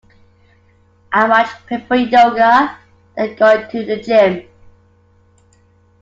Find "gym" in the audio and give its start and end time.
4.01-4.47